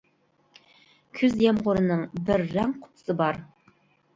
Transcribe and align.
كۈز 1.19 1.35
يامغۇرىنىڭ 1.45 2.01
بىر 2.31 2.45
رەڭ 2.57 2.75
قۇتىسى 2.87 3.19
بار. 3.21 3.43